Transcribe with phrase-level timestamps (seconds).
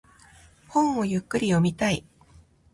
[0.67, 2.03] 本をゆっくり読みたい。